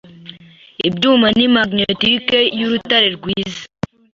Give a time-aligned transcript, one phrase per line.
[0.87, 3.63] Ibyuma ni magnetique yurutare rwiza